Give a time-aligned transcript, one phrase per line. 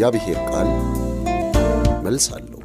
[0.00, 0.68] የእግዚአብሔር ቃል
[2.04, 2.60] መልስ አለው።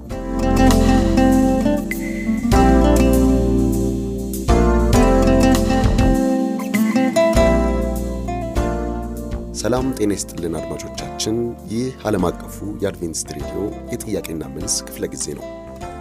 [9.55, 11.35] ሰላም ጤና ይስጥልን አድማጮቻችን።
[11.71, 13.59] ይህ ዓለም አቀፉ የአድቬንቲስት ሬዲዮ
[13.93, 15.45] የጥያቄና መልስ ክፍለ ጊዜ ነው።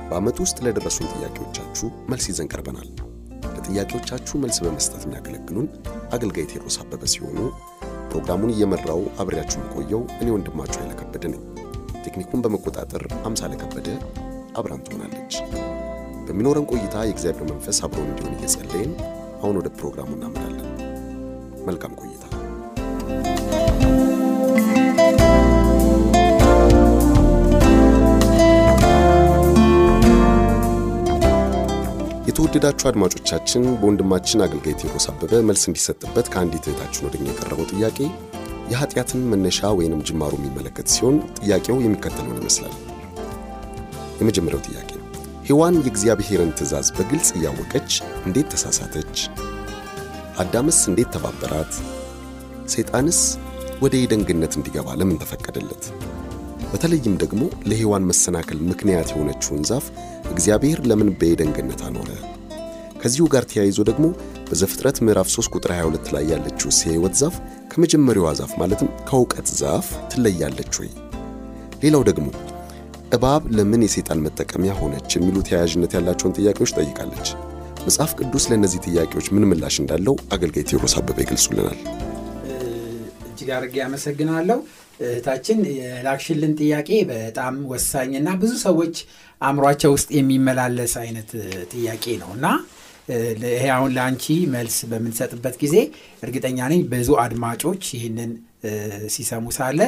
[0.09, 2.91] በዓመት ውስጥ ለደረሱን ጥያቄዎቻችሁ መልስ ይዘን ቀርበናል።
[3.55, 5.69] ለጥያቄዎቻችሁ መልስ በመስጠት የሚያገለግሉን
[6.15, 7.39] አገልጋይ ቴዎድሮስ አበበ ሲሆኑ
[8.13, 11.43] ፕሮግራሙን እየመራው አብሬያችሁ የምቆየው እኔ ወንድማችሁ ኃይለ ከበደ ነኝ።
[12.05, 13.89] ቴክኒኩን በመቆጣጠር አምሳለ ከበደ
[14.61, 15.35] አብራን ትሆናለች።
[16.27, 18.93] በሚኖረን ቆይታ የእግዚአብሔር መንፈስ አብሮን እንዲሆን እየጸለይን
[19.39, 20.69] አሁን ወደ ፕሮግራሙ እናመራለን።
[21.67, 22.25] መልካም ቆይታ።
[32.33, 37.99] የተወደዳችሁ አድማጮቻችን በወንድማችን አገልጋይ ቴዎድሮስ አበበ መልስ እንዲሰጥበት ከአንዲት እህታችን ወደኛ የቀረበው ጥያቄ
[38.71, 42.75] የኃጢአትን መነሻ ወይንም ጅማሩ የሚመለከት ሲሆን ጥያቄው የሚከተለውን ይመስላል።
[44.21, 44.91] የመጀመሪያው ጥያቄ
[45.49, 47.91] ሔዋን የእግዚአብሔርን ትእዛዝ በግልጽ እያወቀች
[48.25, 49.15] እንዴት ተሳሳተች?
[50.39, 51.75] አዳምስ እንዴት ተባበራት?
[52.69, 53.21] ሰይጣንስ
[53.81, 55.85] ወደ ኤደን ገነት እንዲገባ ለምን ተፈቀደለት?
[56.73, 57.41] በተለይም ደግሞ
[57.71, 59.87] ለሔዋን መሰናከል ምክንያት የሆነችውን ዛፍ
[60.33, 62.11] እግዚአብሔር ለምን በኤደን ገነት አኖረ?
[63.03, 64.07] ከዚሁ ጋር ተያይዞ ደግሞ
[64.49, 67.37] በዘፍጥረት ምዕራፍ 3 ቁጥር 22 ላይ ያለችው የሕይወት ዛፍ
[67.73, 70.91] ከመጀመሪያዋ ዛፍ ማለትም ከእውቀት ዛፍ ትለያለች ወይ?
[71.83, 72.27] ሌላው ደግሞ
[73.13, 75.11] እባብ ለምን የሰይጣን መጠቀሚያ ሆነች?
[75.17, 77.29] የሚሉ ተያያዥነት ያላቸውን ጥያቄዎች ጠይቃለች።
[77.87, 81.79] መጽሐፍ ቅዱስ ለእነዚህ ጥያቄዎች ምን ምላሽ እንዳለው አገልጋይ ቴዎድሮስ አበበ ይገልጹልናል።
[83.29, 84.59] እጅግ አድርጌ አመሰግናለሁ።
[85.01, 88.97] እህታችን የላክሽልን ጥያቄ በጣም ወሳኝና ብዙ ሰዎች
[89.41, 91.31] አእምሯቸው ውስጥ የሚመላለስ አይነት
[91.73, 92.47] ጥያቄ ነው እና
[93.53, 95.77] ይሄ አሁን ለአንቺ መልስ በምንሰጥበት ጊዜ
[96.25, 98.33] እርግጠኛ ነኝ ብዙ አድማጮች ይህንን
[99.15, 99.81] ሲሰሙ ሳለ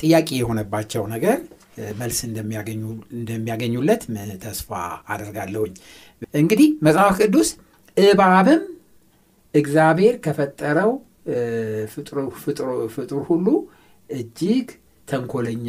[0.00, 1.38] ጥያቄ የሆነባቸው ነገር
[2.00, 4.02] መልስ እንደሚያገኙለት
[4.44, 4.70] ተስፋ
[5.14, 5.72] አደርጋለሁኝ።
[6.40, 7.48] እንግዲህ መጽሐፍ ቅዱስ
[7.96, 8.62] እባብም
[9.54, 10.92] እግዚአብሔር ከፈጠረው
[12.96, 13.46] ፍጡር ሁሉ
[14.10, 14.68] እጅግ
[15.08, 15.68] ተንኮለኛ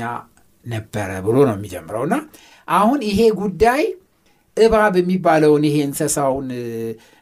[0.66, 2.16] ነበረ ብሎ ነው የሚጀምረው። እና
[2.68, 3.84] አሁን ይሄ ጉዳይ
[4.58, 6.48] እባብ የሚባለውን ይሄ እንስሳውን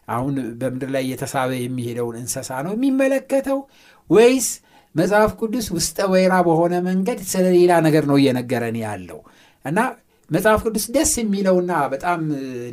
[0.08, 3.60] አሁን በምድር ላይ እየተሳበ የሚሄደውን እንስሳ ነው የሚመለከተው
[4.10, 4.48] ወይስ
[4.96, 9.20] መጽሐፍ ቅዱስ ውስጠ ወይራ በሆነ መንገድ ስለ ሌላ ነገር ነው እየነገረን ያለው?
[9.66, 9.80] እና
[10.30, 12.22] መጽሐፍ ቅዱስ ደስ የሚለውና በጣም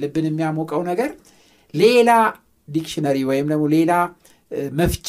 [0.03, 1.11] ልብን የሚያሞቀው ነገር
[1.75, 2.11] ሌላ
[2.69, 3.93] ዲክሽነሪ ወይም ደግሞ ሌላ
[4.79, 5.09] መፍቻ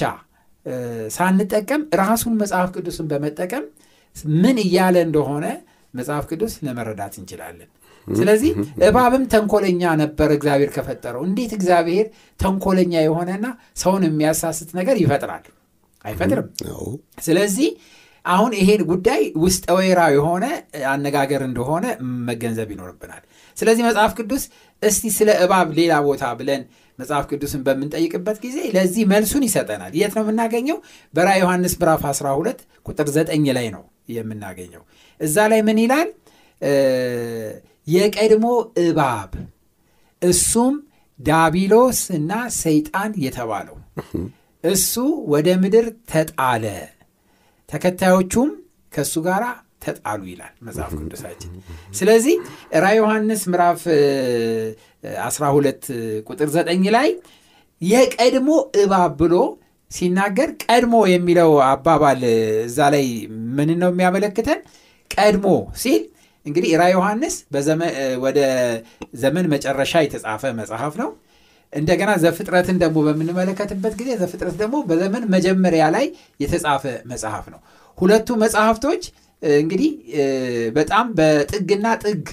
[1.16, 3.66] ሳንጠቀም ራሱን መጽሐፍ ቅዱስን በመጠቀም
[4.36, 5.46] ምን እያለ እንደሆነ
[5.94, 7.70] መጽሐፍ ቅዱስ ለመረዳት እንችላለን።
[8.08, 8.52] ስለዚህ
[8.88, 12.08] እባብም ተንኮለኛ ነበር እግዚአብሔር ከፈጠረው። እንዴት እግዚአብሔር
[12.40, 13.46] ተንኮለኛ የሆነና
[13.82, 15.44] ሰውን የሚያሳስት ነገር ይፈጥራል?
[16.06, 16.48] አይፈጥርም።
[17.26, 17.70] ስለዚህ
[18.26, 20.46] አሁን ይሄን ጉዳይ ውስጠ ወይራ የሆነ
[20.92, 21.86] አነጋገር እንደሆነ
[22.28, 23.24] መገንዘብ ይኖርብናል።
[23.58, 24.44] ስለዚህ መጽሐፍ ቅዱስ
[24.84, 26.62] እስቲ ስለ እባብ ሌላ ቦታ ብለን
[27.00, 30.78] መጽሐፍ ቅዱስን በምንጠይቅበት ጊዜ ለዚህ መልሱን ይሰጠናል። የት ነው የምናገኘው?
[31.14, 33.84] በራ ዮሐንስ ምዕራፍ 12 ቁጥር 9 ላይ ነው
[34.14, 34.84] የምናገኘው።
[35.20, 36.10] እዛ ላይ ምን ይላል?
[37.88, 38.46] የቀድሞ
[38.84, 39.32] እባብ
[40.22, 40.76] እሱም
[41.20, 42.32] ዳቢሎስ እና
[42.62, 43.78] ሰይጣን የተባለው
[44.64, 44.94] እሱ
[45.34, 46.66] ወደ ምድር ተጣለ፣
[47.70, 48.50] ተከታዮቹም
[48.94, 49.44] ከእሱ ጋር
[49.84, 51.52] ተጣሉ ይላል መጽሐፍ ቅዱሳችን።
[51.94, 52.36] ስለዚህ
[52.78, 53.82] ራ ዮሐንስ ምዕራፍ
[55.24, 55.90] 12
[56.28, 57.10] ቁጥር 9 ላይ
[57.82, 58.50] የቀድሞ
[58.82, 59.36] እባብ ብሎ
[59.92, 62.22] ሲናገር ቀድሞ የሚለው አባባል
[62.68, 63.06] እዛ ላይ
[63.58, 64.60] ምን ነው የሚያመለክተን?
[65.12, 65.48] ቀድሞ
[65.82, 66.02] ሲል
[66.46, 67.36] እንግዲህ ራ ዮሐንስ
[68.24, 68.40] ወደ
[69.16, 71.10] ዘመን መጨረሻ የተጻፈ መጽሐፍ ነው።
[71.74, 76.06] እንደገና ዘፍጥረትን ደግሞ በምንመለከትበት ጊዜ ዘፍጥረት ደግሞ በዘመን መጀመሪያ ላይ
[76.40, 77.60] የተጻፈ መጽሐፍ ነው።
[77.98, 79.04] ሁለቱ መጽሐፍቶች
[79.42, 79.92] እንግዲህ
[80.76, 82.26] በጣም በጥግና ጥግ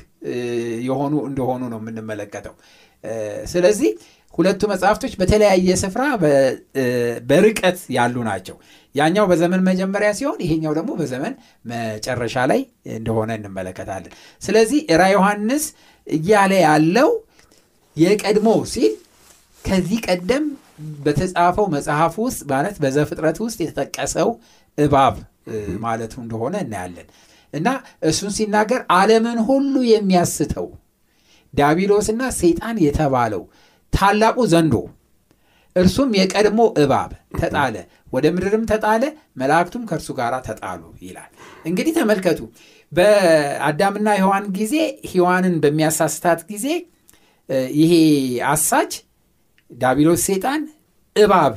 [0.86, 2.54] የሆኑ እንደሆኑ ነው የምንመለከተው።
[3.46, 3.90] ስለዚህ
[4.34, 6.02] ሁለቱ መጽሐፍቶች በተለያየ ስፍራ
[7.30, 8.56] በርቀት ያሉ ናቸው።
[8.94, 11.34] ያኛው በዘመን መጀመሪያ ሲሆን ይሄኛው ደግሞ በዘመን
[11.64, 12.60] መጨረሻ ላይ
[12.94, 14.12] እንደሆነ እንመለከታለን።
[14.42, 15.64] ስለዚህ ራ ዮሐንስ
[16.06, 17.10] እያለ ያለው
[17.96, 18.92] የቀድሞ ሲል
[19.64, 20.44] ከዚህ ቀደም
[21.04, 24.28] በተጻፈው መጽሐፍ ውስጥ ማለት በዘፍጥረት ውስጥ የተጠቀሰው
[24.78, 25.16] እባብ
[25.84, 27.08] ማለቱ እንደሆነ እናያለን
[27.54, 27.68] እና
[28.08, 30.68] እሱን ሲናገር ዓለምን ሁሉ የሚያስተው
[31.54, 33.42] ዳቢሎስና ሰይጣን የተባለው
[33.92, 34.74] ታላቁ ዘንዶ
[35.76, 37.10] እርሱም የቀድሞ እባብ
[37.40, 37.74] ተጣለ፣
[38.14, 39.02] ወደ ምድርም ተጣለ፣
[39.40, 41.30] መላእክቱም ከእርሱ ጋር ተጣሉ ይላል።
[41.64, 42.40] እንግዲህ ተመልከቱ፣
[42.92, 44.74] በአዳምና ሔዋን ጊዜ
[45.10, 46.66] ሔዋንን በሚያሳስታት ጊዜ
[47.78, 47.92] ይሄ
[48.50, 48.92] አሳች
[49.70, 50.62] ዳቢሎስ ሰይጣን
[51.16, 51.54] እባብ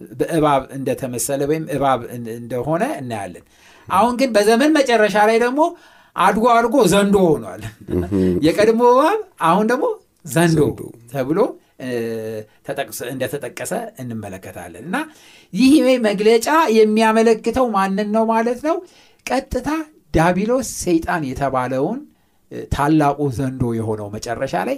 [0.00, 2.00] በእባብ እንደተመሰለ ወይም እባብ
[2.36, 3.44] እንደሆነ እናያለን።
[3.88, 5.60] አሁን ግን በዘመን መጨረሻ ላይ ደግሞ
[6.16, 7.62] አድጎ አድጎ ዘንዶ ሆኗል።
[8.46, 9.86] የቀድሞ እባብ አሁን ደግሞ
[10.34, 10.60] ዘንዶ
[11.12, 11.38] ተብሎ
[13.12, 13.72] እንደተጠቀሰ
[14.02, 14.96] እንመለከታለን እና
[15.52, 15.74] ይህ
[16.06, 16.46] መግለጫ
[16.76, 18.76] የሚያመለክተው ማንን ነው ማለት ነው?
[19.26, 19.68] ቀጥታ
[20.14, 22.00] ዳቢሎስ ሰይጣን የተባለውን
[22.72, 24.76] ታላቁ ዘንዶ የሆነው መጨረሻ ላይ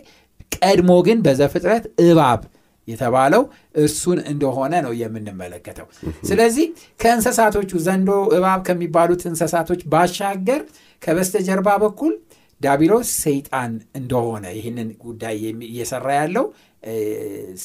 [0.58, 2.42] ቀድሞ ግን በዘፍጥረት እባብ
[2.88, 3.42] የተባለው
[3.82, 5.86] እሱን እንደሆነ ነው የምንመለከተው።
[6.28, 6.66] ስለዚህ
[7.00, 10.62] ከእንስሳቶቹ ዘንዶ፣ እባብ ከሚባሉት እንስሳቶች ባሻገር
[11.02, 12.12] ከበስተጀርባ በኩል
[12.60, 15.36] ዳቢሎስ ሰይጣን እንደሆነ ይህንን ጉዳይ
[15.68, 16.46] እየሰራ ያለው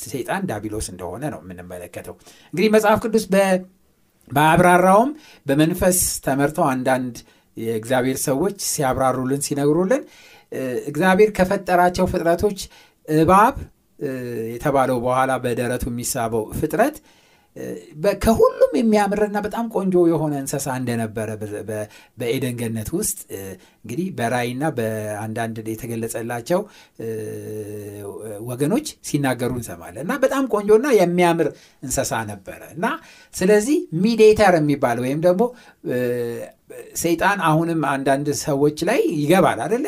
[0.04, 2.16] ሰይጣን ዳቢሎስ እንደሆነ ነው የምንመለከተው።
[2.54, 3.26] እንግዲህ መጽሐፍ ቅዱስ
[4.28, 5.10] በአብራራውም
[5.46, 7.16] በመንፈስ ተመርተው አንዳንድ
[7.58, 10.04] የእግዚአብሔር ሰዎች ሲያብራሩልን ሲነግሩልን
[10.88, 12.60] እግዚአብሔር ከፈጠራቸው ፍጥረቶች
[13.08, 13.56] እባብ
[14.54, 16.96] የተባለው በኋላ በደረቱ የሚሳበው ፍጥረት
[18.24, 21.30] ከሁሉም የሚያምርና በጣም ቆንጆ የሆነ እንስሳ እንደነበረ
[22.20, 23.20] በኤደን ገነት ውስጥ
[23.82, 26.62] እንግዲህ በራይና በአንዳንድ የተገለጸላቸው
[28.50, 31.50] ወገኖች ሲናገሩ እንሰማለን እና በጣም ቆንጆና የሚያምር
[31.84, 32.86] እንስሳ ነበረ እና
[33.34, 35.44] ስለዚህ ሚዴተር የሚባል ወይም ደግሞ
[37.00, 39.86] ሰይጣን አሁንም አንዳንድ ሰዎች ላይ ይገባል አደለ?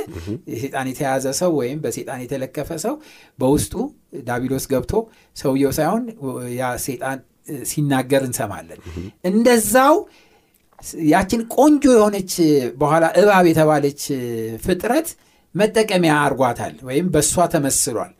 [0.56, 2.96] ሰይጣን የተያዘ ሰው ወይም በሰይጣን የተለከፈ ሰው
[3.40, 3.74] በውስጡ
[4.24, 4.94] ዳቢሎስ ገብቶ
[5.36, 6.04] ሰውየው ሳይሆን
[6.60, 7.20] ያ ሰይጣን
[7.68, 8.80] ሲናገር እንሰማለን።
[9.30, 9.96] እንደዛው
[11.12, 12.34] ያችን ቆንጆ የሆነች
[12.80, 14.02] በኋላ እባብ የተባለች
[14.64, 15.10] ፍጥረት
[15.56, 18.12] መጠቀሚያ አርጓታል ወይም በእሷ ተመስሏል።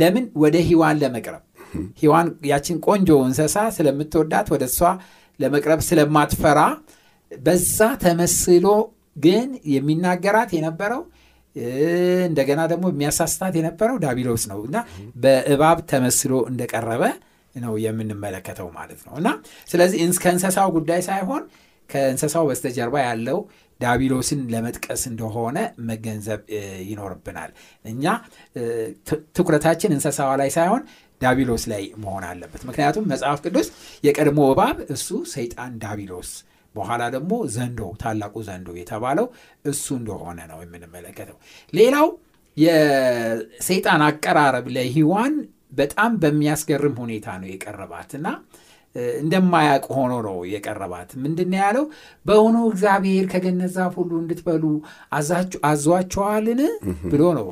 [0.00, 0.24] ለምን?
[0.42, 1.42] ወደ ሂዋን ለመቅረብ
[2.00, 4.80] ሂዋን ያችን ቆንጆ እንስሳ ስለምትወዳት ወደ እሷ
[5.40, 6.60] ለመቅረብ ስለማትፈራ
[7.32, 8.66] በዛ ተመስሎ
[9.24, 11.02] ግን የሚናገራት የነበረው
[12.28, 14.76] እንደገና ደግሞ የሚያሳስታት የነበረው ዳቢሎስ ነው እና
[15.24, 17.02] በእባብ ተመስሎ እንደቀረበ
[17.62, 19.28] ነው የምንመለከተው ማለት ነው እና
[19.68, 21.42] ስለዚህ ከእንስሳው ጉዳይ ሳይሆን
[21.90, 23.38] ከእንስሳው በስተጀርባ ያለው
[23.80, 25.58] ዳቢሎስን ለመጥቀስ እንደሆነ
[25.88, 26.40] መገንዘብ
[26.90, 27.50] ይኖርብናል።
[27.84, 28.04] እኛ
[29.36, 30.82] ትኩረታችን እንስሳዋ ላይ ሳይሆን
[31.20, 33.68] ዳቢሎስ ላይ መሆን አለበት። ምክንያቱም መጽሐፍ ቅዱስ
[34.04, 36.30] የቀድሞ እባብ እሱ ሰይጣን ዳቢሎስ
[36.74, 39.26] በኋላ ደግሞ ዘንዶ ታላቁ ዘንዶ የተባለው
[39.64, 41.36] እሱ እንደሆነ ነው የምንመለከተው።
[41.72, 42.06] ሌላው
[42.56, 45.34] የሰይጣን አቀራረብ ለሂዋን
[45.74, 48.26] በጣም በሚያስገርም ሁኔታ ነው የቀረባት እና
[49.20, 51.84] እንደማያውቅ ሆኖ ነው የቀረባት። ምንድን ያለው?
[52.26, 54.64] በእውኑ እግዚአብሔር ከገነት ዛፍ ሁሉ እንድትበሉ
[55.68, 56.60] አዟቸዋልን
[57.12, 57.46] ብሎ ነው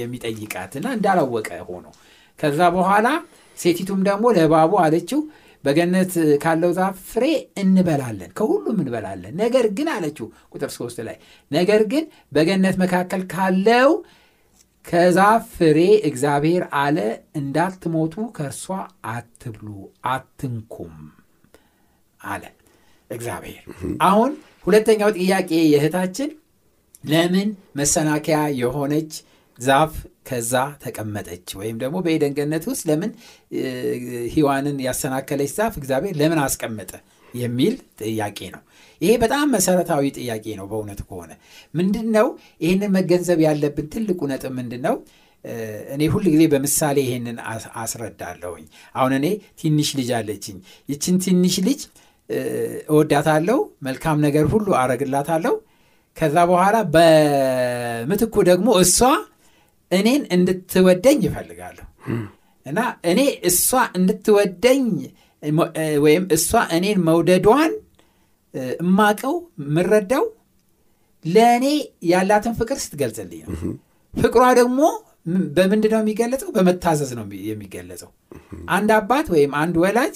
[0.00, 1.86] የሚጠይቃት እና እንዳላወቀ ሆኖ
[2.38, 3.06] ከዛ በኋላ
[3.58, 5.20] ሴቲቱም ደግሞ ለእባቡ አለችው
[5.64, 7.24] በገነት ካለው ዛፍ ፍሬ
[7.62, 11.16] እንበላለን፣ ከሁሉም እንበላለን። ነገር ግን አለችው ቁጥር ሶስት ላይ
[11.50, 13.90] ነገር ግን በገነት መካከል ካለው
[14.86, 16.98] ከዛፍ ፍሬ እግዚአብሔር አለ
[17.40, 18.64] እንዳትሞቱ ከእርሷ
[19.10, 19.68] አትብሉ
[20.12, 20.94] አትንኩም
[22.20, 22.44] አለ
[23.10, 23.62] እግዚአብሔር።
[24.08, 24.32] አሁን
[24.66, 26.30] ሁለተኛው ጥያቄ የእህታችን
[27.04, 29.12] ለምን መሰናከያ የሆነች
[29.58, 29.94] ዛፍ
[30.28, 32.34] ከዛ ተቀመጠች ወይም ደግሞ በኤደን
[32.70, 33.10] ውስጥ ለምን
[34.34, 36.92] ሔዋንን ያሰናከለች ዛፍ እግዚአብሔር ለምን አስቀመጠ
[37.34, 38.62] የሚል ጥያቄ ነው።
[39.00, 41.32] ይሄ በጣም መሰረታዊ ጥያቄ ነው። በእውነቱ ከሆነ
[41.74, 42.26] ምንድን ነው
[42.64, 44.96] ይህንን መገንዘብ ያለብን ትልቁ ነጥብ ምንድን ነው?
[45.94, 47.36] እኔ ሁል ጊዜ በምሳሌ ይሄንን
[47.82, 49.26] አስረዳለሁኝ። አሁን እኔ
[49.60, 50.56] ትንሽ ልጅ አለችኝ።
[50.88, 51.80] ይችን ትንሽ ልጅ
[52.90, 55.54] እወዳታለሁ፣ መልካም ነገር ሁሉ አረግላታለሁ።
[56.16, 58.98] ከዛ በኋላ በምትኩ ደግሞ እሷ
[59.90, 61.86] እኔን እንድትወደኝ ይፈልጋለሁ
[62.66, 62.78] እና
[63.10, 63.20] እኔ
[63.50, 63.68] እሷ
[63.98, 64.84] እንድትወደኝ
[66.04, 67.72] ወይም እሷ እኔን መውደዷን
[68.82, 70.24] እማቀው የምረዳው
[71.24, 71.64] ለእኔ
[72.10, 73.56] ያላትን ፍቅር ስትገልጽልኝ ነው።
[74.14, 74.80] ፍቅሯ ደግሞ
[75.56, 76.48] በምንድን ነው የሚገለጸው?
[76.56, 78.10] በመታዘዝ ነው የሚገለጸው።
[78.70, 80.14] አንድ አባት ወይም አንድ ወላጅ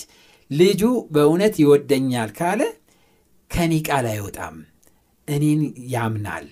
[0.51, 0.83] ልጁ
[1.15, 2.63] በእውነት ይወደኛል ካለ
[3.51, 4.57] ከኔ ቃል አይወጣም፣
[5.29, 5.61] እኔን
[5.95, 6.47] ያምናል፣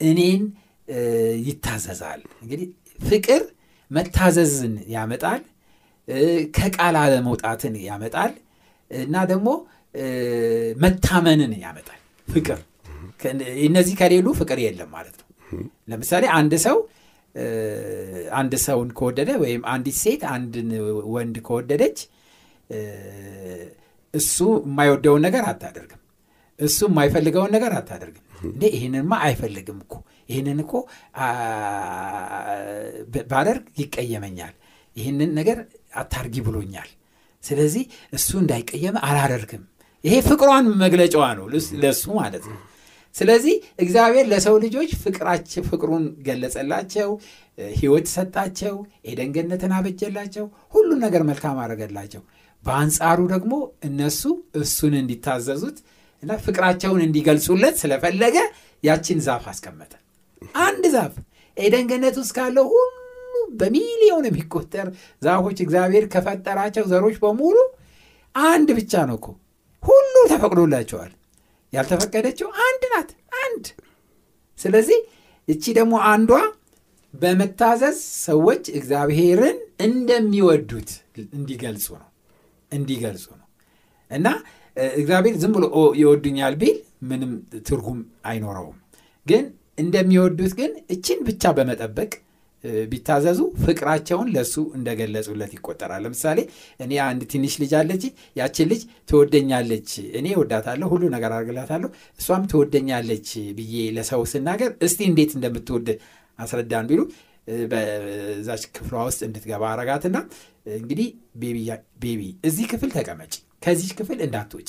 [0.00, 0.42] እኔን
[1.48, 2.68] ይታዘዛል። እንግዲህ
[3.00, 3.42] ፍቅር
[3.90, 5.42] መታዘዝን ያመጣል፣
[6.56, 8.32] ከቃል አለመውጣትን ያመጣል
[8.90, 9.48] እና ደግሞ
[10.82, 12.60] መታመንን ያመጣል። ፍቅር
[13.64, 15.26] እነዚህ ከሌሉ ፍቅር የለም ማለት ነው።
[15.90, 16.78] ለምሳሌ አንድ ሰው
[18.36, 20.68] አንድ ሰውን ከወደደ ወይም አንዲት ሴት አንድን
[21.14, 21.98] ወንድ ከወደደች
[24.14, 26.02] እሱ የማይወደውን ነገር አታደርግም።
[26.58, 29.94] እሱ የማይፈልገውን ነገር አታደርግም። እንዴ ይህንንማ አይፈልግም እኮ
[30.30, 30.72] ይህንን እኮ
[33.30, 34.54] ባደርግ ይቀየመኛል፣
[34.96, 35.58] ይህንን ነገር
[35.92, 36.88] አታርጊ ብሎኛል።
[37.42, 39.64] ስለዚህ እሱ እንዳይቀየመ አላደርግም።
[40.04, 41.46] ይሄ ፍቅሯን መግለጫዋ ነው
[41.82, 42.58] ለእሱ ማለት ነው።
[43.14, 47.08] ስለዚህ እግዚአብሔር ለሰው ልጆች ፍቅራቸው ፍቅሩን ገለጸላቸው፣
[47.74, 48.74] ሕይወት ሰጣቸው፣
[49.06, 52.22] ኤደን ገነትን አበጀላቸው፣ ሁሉን ነገር መልካም አደረገላቸው።
[52.64, 53.54] በአንጻሩ ደግሞ
[53.84, 54.22] እነሱ
[54.60, 55.78] እሱን እንዲታዘዙት
[56.22, 58.36] እና ፍቅራቸውን እንዲገልጹለት ስለፈለገ
[58.84, 59.92] ያችን ዛፍ አስቀመጠ።
[60.62, 61.14] አንድ ዛፍ
[61.56, 62.94] ኤደን ገነት ውስጥ ካለው ሁሉ
[63.56, 64.88] በሚሊዮን የሚቆጠር
[65.22, 67.56] ዛፎች እግዚአብሔር ከፈጠራቸው ዘሮች በሙሉ
[68.34, 69.28] አንድ ብቻ ነው እኮ
[69.82, 71.12] ሁሉ ተፈቅዶላቸዋል።
[71.72, 73.10] ያልተፈቀደችው አንድ ናት፣
[73.42, 73.64] አንድ።
[74.58, 74.98] ስለዚህ
[75.48, 76.32] እቺ ደግሞ አንዷ
[77.14, 80.90] በመታዘዝ ሰዎች እግዚአብሔርን እንደሚወዱት
[81.34, 82.08] እንዲገልጹ ነው
[82.72, 83.46] እንዲገልጹ ነው
[84.10, 84.26] እና
[84.94, 85.64] እግዚአብሔር ዝም ብሎ
[86.00, 87.32] ይወዱኛል ቢል ምንም
[87.68, 88.76] ትርጉም አይኖረውም።
[89.26, 89.44] ግን
[89.78, 92.10] እንደሚወዱት ግን እችን ብቻ በመጠበቅ
[92.90, 96.38] ቢታዘዙ ፍቅራቸውን ለእሱ እንደገለጹለት ይቆጠራል። ለምሳሌ
[96.80, 98.04] እኔ አንድ ትንሽ ልጅ አለች።
[98.36, 105.32] ያችን ልጅ ትወደኛለች፣ እኔ እወዳታለሁ፣ ሁሉ ነገር አድርግላታለሁ፣ እሷም ትወደኛለች ብዬ ለሰው ስናገር እስቲ እንዴት
[105.38, 105.88] እንደምትወድ
[106.38, 107.00] አስረዳን ቢሉ
[107.70, 110.16] በዛች ክፍሏ ውስጥ እንድትገባ አረጋትና
[110.76, 111.08] እንግዲህ
[112.02, 113.32] ቤቢ እዚህ ክፍል ተቀመጪ፣
[113.64, 114.68] ከዚች ክፍል እንዳትወጪ፣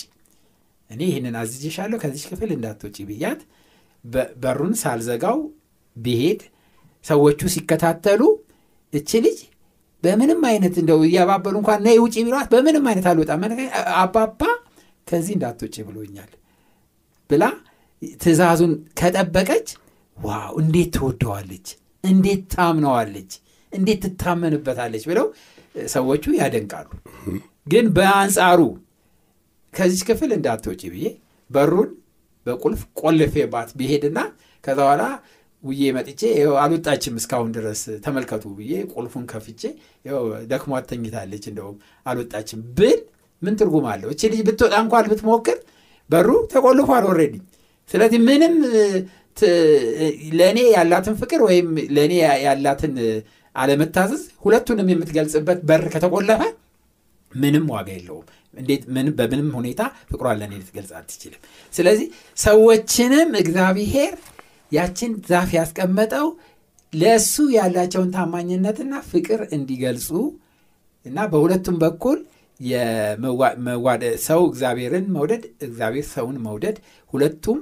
[0.90, 3.42] እኔ ይህንን አዝዤሻለሁ፣ ከዚች ክፍል እንዳትወጪ ብያት
[4.44, 5.40] በሩን ሳልዘጋው
[5.96, 6.42] ብሄድ
[7.06, 8.22] ሰዎቹ ሲከታተሉ
[8.94, 9.40] እች ልጅ
[10.04, 13.42] በምንም አይነት እንደው እያባበሉ እንኳን ነይ ውጪ ቢሏት በምንም አይነት አልወጣም፣
[14.02, 14.42] አባባ
[15.08, 16.32] ከዚህ እንዳትወጪ ብሎኛል
[17.30, 17.44] ብላ
[18.22, 19.68] ትእዛዙን ከጠበቀች፣
[20.18, 21.68] ዋው እንዴት ትወደዋለች፣
[22.04, 23.32] እንዴት ታምነዋለች፣
[23.72, 25.04] እንዴት ትታመንበታለች?
[25.10, 25.26] ብለው
[25.90, 26.88] ሰዎቹ ያደንቃሉ።
[27.68, 28.60] ግን በአንጻሩ
[29.74, 31.06] ከዚች ክፍል እንዳትወጪ ብዬ
[31.50, 31.90] በሩን
[32.46, 34.20] በቁልፍ ቆልፌባት ብሄድና
[34.64, 35.04] ከዛ በኋላ
[35.64, 36.22] ውዬ መጥቼ
[36.62, 39.62] አልወጣችም እስካሁን ድረስ ተመልከቱ ብዬ ቁልፉን ከፍቼ
[40.52, 43.00] ደክሟት ተኝታለች፣ እንደውም አልወጣችም ብል
[43.42, 44.10] ምን ትርጉም አለው?
[44.14, 45.58] እቺ ልጅ ብትወጣ እንኳን ብትሞክር
[46.10, 47.36] በሩ ተቆልፏል already።
[47.90, 48.56] ስለዚህ ምንም
[50.40, 52.14] ለእኔ ያላትን ፍቅር ወይም ለእኔ
[52.46, 52.96] ያላትን
[53.56, 56.42] አለመታዘዝ ሁለቱንም የምትገልጽበት በር ከተቆለፈ
[57.32, 61.42] ምንም ዋጋ የለውም። እንዴት ምንም በምንም ሁኔታ ፍቅሯን ለእኔ ልትገልጽ አትችልም።
[61.74, 64.14] ስለዚህ ሰዎችንም እግዚአብሔር
[64.72, 66.28] ያችን ዛፍ ያስቀመጠው
[66.94, 70.10] ለእሱ ያላቸውን ታማኝነትና ፍቅር እንዲገልጹ
[71.06, 72.18] እና በሁለቱም በኩል
[74.26, 76.78] ሰው እግዚአብሔርን መውደድ፣ እግዚአብሔር ሰውን መውደድ
[77.14, 77.60] ሁለቱም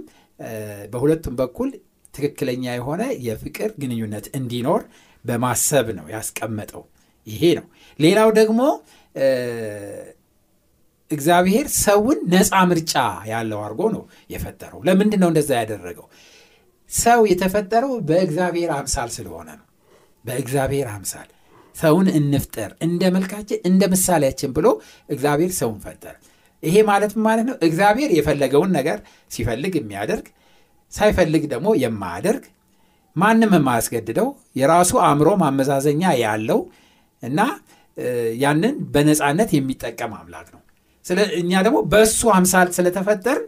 [0.93, 1.69] በሁለቱም በኩል
[2.13, 4.81] ትክክለኛ የሆነ የፍቅር ግንኙነት እንዲኖር
[5.25, 6.83] በማሰብ ነው ያስቀመጠው።
[7.27, 7.65] ይሄ ነው።
[7.99, 8.61] ሌላው ደግሞ
[11.11, 12.93] እግዚአብሔር ሰውን ነፃ ምርጫ
[13.29, 16.07] ያለው አድርጎ ነው የፈጠረው። ለምንድን ነው እንደዛ ያደረገው?
[16.89, 19.65] ሰው የተፈጠረው በእግዚአብሔር አምሳል ስለሆነ ነው።
[20.25, 21.27] በእግዚአብሔር አምሳል
[21.75, 24.67] ሰውን እንፍጠር እንደ መልካችን እንደ ምሳሌያችን ብሎ
[25.09, 26.15] እግዚአብሔር ሰውን ፈጠረ።
[26.63, 28.97] ይሄ ማለት ማለት ነው እግዚአብሔር የፈለገውን ነገር
[29.31, 30.27] ሲፈልግ የሚያደርግ
[30.93, 32.43] ሳይፈልግ ደግሞ የማያደርግ
[33.15, 34.27] ማንም የማያስገድደው
[34.59, 36.59] የራሱ አእምሮ ማመዛዘኛ ያለው
[37.23, 37.39] እና
[38.41, 40.61] ያንን በነፃነት የሚጠቀም አምላክ ነው።
[41.39, 43.45] እኛ ደግሞ በእሱ አምሳል ስለተፈጠርን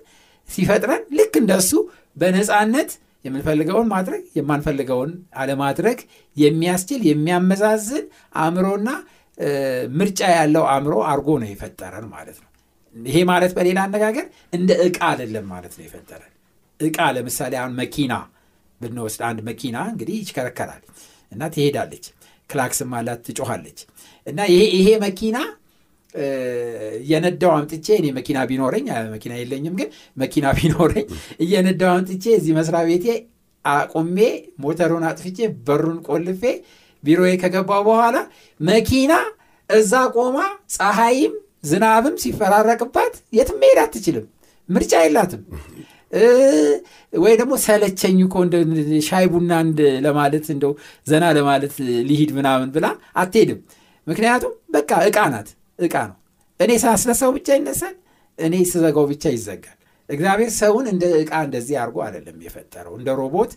[0.50, 1.72] ሲፈጥረን ልክ እንደሱ
[2.17, 2.91] በነፃነት
[3.26, 6.00] የምንፈልገውን ማድረግ የማንፈልገውን አለማድረግ
[6.38, 8.06] የሚያስችል የሚያመዛዝን
[8.44, 8.90] አእምሮና
[10.00, 12.48] ምርጫ ያለው አእምሮ አድርጎ ነው የፈጠረን ማለት ነው።
[12.96, 16.34] ይሄ ማለት በሌላ አነጋገር እንደ ዕቃ አይደለም ማለት ነው የፈጠረን።
[16.80, 18.14] ዕቃ ለምሳሌ አሁን መኪና
[18.82, 20.84] ብንወስድ አንድ መኪና እንግዲህ ይሽከረከራል
[21.32, 22.06] እና ትሄዳለች፣
[22.50, 23.80] ክላክስም አላት፣ ትጮኋለች
[24.28, 24.40] እና
[24.76, 25.38] ይሄ መኪና
[27.00, 31.06] እየነዳው አምጥቼ እኔ መኪና ቢኖረኝ መኪና የለኝም፣ ግን መኪና ቢኖረኝ
[31.39, 33.08] እየነዳው አምጥቼ እዚህ መስሪያ ቤቴ
[33.66, 34.18] አቁሜ
[34.63, 35.38] ሞተሩን አጥፍቼ
[35.68, 36.42] በሩን ቆልፌ
[37.04, 38.18] ቢሮዬ ከገባው በኋላ
[38.60, 39.12] መኪና
[39.70, 40.38] እዛ ቆማ
[40.75, 44.25] ፀሐይም ዝናብም ሲፈራረቅባት የትም መሄድ አትችልም።
[44.70, 45.42] ምርጫ የላትም።
[47.13, 48.36] ወይ ደግሞ ሰለቸኝ እኮ
[49.08, 49.51] ሻይ ቡና
[50.06, 50.72] ለማለት እንደው
[51.08, 51.74] ዘና ለማለት
[52.10, 52.86] ሊሂድ ምናምን ብላ
[53.16, 53.60] አትሄድም።
[54.08, 56.17] ምክንያቱም በቃ ዕቃ ናት። ዕቃ ነው።
[56.59, 57.95] እኔ ሳስነሳው ብቻ ይነሳል፣
[58.38, 59.75] እኔ ስዘጋው ብቻ ይዘጋል።
[60.09, 63.51] እግዚአብሔር ሰውን እንደ ዕቃ እንደዚህ አድርጎ አይደለም የፈጠረው። እንደ ሮቦት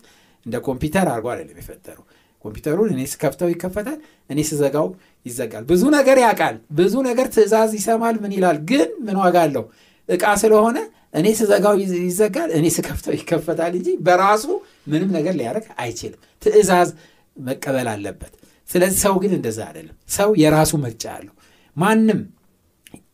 [0.45, 2.05] እንደ ኮምፒውተር አድርጎ አይደለም የፈጠረው።
[2.45, 3.99] ኮምፒውተሩን እኔ ስከፍተው ይከፈታል፣
[4.29, 4.87] እኔ ስዘጋው
[5.25, 8.57] ይዘጋል። ብዙ ነገር ያውቃል፣ ብዙ ነገር ትዕዛዝ ይሰማል። ምን ይላል?
[8.69, 9.65] ግን ምን ዋጋ አለው?
[10.09, 10.77] ዕቃ ስለሆነ
[11.19, 14.45] እኔ ስዘጋው ይዘጋል፣ እኔ ስከፍተው ይከፈታል እንጂ በራሱ
[14.91, 16.89] ምንም ነገር ሊያደርግ አይችልም። ትዕዛዝ
[17.37, 18.33] መቀበል አለበት።
[18.69, 21.33] ስለዚህ ሰው ግን እንደዛ አይደለም። ሰው የራሱ ምርጫ ያለው
[21.77, 22.19] ማንም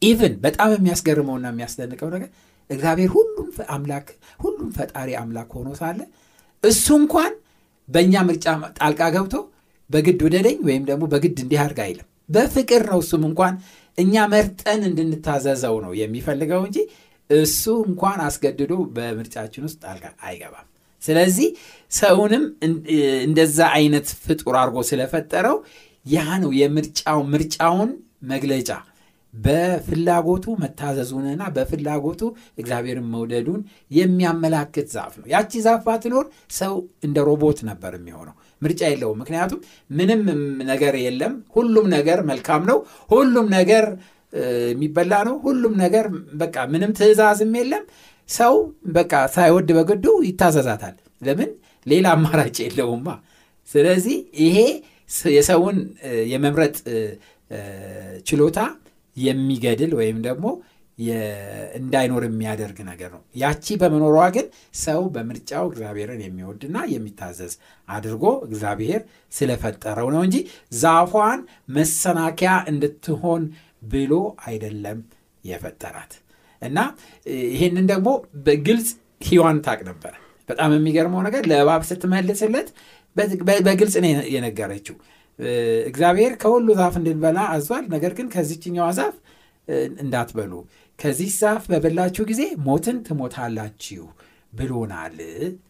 [0.01, 2.29] even በጣም የሚያስገርመውና የሚያስደንቀው ነገር
[2.69, 4.07] እግዚአብሔር ሁሉም አምላክ
[4.43, 5.99] ሁሉም ፈጣሪ አምላክ ሆኖ ሳለ
[6.63, 7.31] እሱ እንኳን
[7.89, 8.45] በእኛ ምርጫ
[8.79, 9.35] ጣልቃ ገብቶ
[9.89, 13.53] በግድ ውደደኝ ወይም ደግሞ በግድ እንዲህ አድርግ አይልም። በፍቅር ነው እሱም እንኳን
[13.97, 16.77] እኛ መርጠን እንድንታዘዘው ነው የሚፈልገው እንጂ
[17.29, 20.67] እሱ እንኳን አስገድዶ በምርጫችን ውስጥ ጣልቃ አይገባም።
[21.01, 21.49] ስለዚህ
[21.91, 22.43] ሰውንም
[23.27, 25.57] እንደዛ አይነት ፍጡር አድርጎ ስለፈጠረው
[26.05, 28.69] ያ ነው የምርጫው ምርጫውን መግለጫ
[29.33, 32.21] በፍላጎቱ መታዘዙንና በፍላጎቱ
[32.57, 33.59] እግዚአብሔርን መውደዱን
[33.91, 36.25] የሚያመላክት ዛፍ ነው። ያቺ ዛፍ ባትኖር
[36.57, 36.73] ሰው
[37.03, 39.59] እንደ ሮቦት ነበር የሚሆነው። ምርጫ የለውም። ምክንያቱም
[39.91, 40.21] ምንም
[40.71, 43.85] ነገር የለም። ሁሉም ነገር መልካም ነው። ሁሉም ነገር
[44.69, 46.05] የሚበላ ነው። ሁሉም ነገር
[46.41, 47.85] በቃ ምንም ትዕዛዝም የለም።
[48.29, 48.55] ሰው
[48.93, 51.49] በቃ ሳይወድ በግዱ ይታዘዛታል። ለምን?
[51.85, 53.07] ሌላ አማራጭ የለውማ።
[53.67, 54.57] ስለዚህ ይሄ
[55.35, 55.77] የሰውን
[56.31, 56.75] የመምረጥ
[58.27, 58.60] ችሎታ
[59.18, 60.46] የሚገድል ወይም ደግሞ
[61.77, 64.48] እንዳይኖር የሚያደርግ ነገር ነው። ያቺ በመኖሯ ግን
[64.82, 67.53] ሰው በምርጫው እግዚአብሔርን የሚወድና የሚታዘዝ
[67.89, 69.01] አድርጎ እግዚአብሔር
[69.32, 70.38] ስለፈጠረው ነው እንጂ
[70.79, 71.41] ዛፏን
[71.77, 73.44] መሰናከያ እንድትሆን
[73.91, 74.13] ብሎ
[74.46, 75.00] አይደለም
[75.44, 76.13] የፈጠራት
[76.62, 76.79] እና
[77.53, 78.10] ይህንን ደግሞ
[78.46, 78.89] በግልጽ
[79.22, 80.13] ሔዋን ታቅ ነበረ።
[80.50, 82.70] በጣም የሚገርመው ነገር ለእባብ ስትመልስለት
[83.65, 84.96] በግልጽ ነው የነገረችው።
[85.89, 89.15] እግዚአብሔር ከሁሉ ዛፍ እንድንበላ አዟል። ነገር ግን ከዚችኛዋ ዛፍ
[90.03, 90.53] እንዳትበሉ፣
[91.00, 94.05] ከዚህ ዛፍ በበላችሁ ጊዜ ሞትን ትሞታላችሁ
[94.53, 95.17] ብሎናል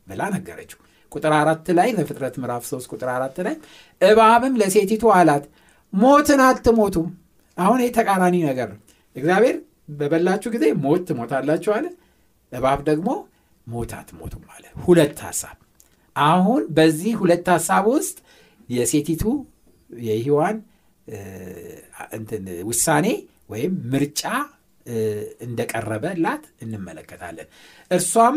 [0.09, 0.79] ብላ ነገረችው።
[1.11, 3.55] ቁጥር አራት ላይ በፍጥረት ምዕራፍ 3 ቁጥር አራት ላይ
[4.01, 5.45] እባብም ለሴቲቱ አላት
[5.93, 7.07] ሞትን አትሞቱም።
[7.57, 8.79] አሁን ይህ ተቃራኒ ነገር ነው።
[9.15, 9.55] እግዚአብሔር
[9.99, 11.85] በበላችሁ ጊዜ ሞት ትሞታላችሁ አለ።
[12.51, 13.09] እባብ ደግሞ
[13.67, 15.55] ሞት አትሞቱም አለ። ሁለት ሀሳብ።
[16.15, 18.17] አሁን በዚህ ሁለት ሀሳብ ውስጥ
[18.69, 19.23] የሴቲቱ
[22.13, 23.05] እንትን ውሳኔ
[23.49, 24.21] ወይም ምርጫ
[25.45, 27.47] እንደቀረበላት እንመለከታለን።
[27.91, 28.35] እርሷም